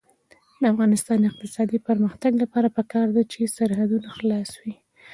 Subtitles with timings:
[0.61, 4.73] د افغانستان د اقتصادي پرمختګ لپاره پکار ده چې سرحدونه خلاص وي.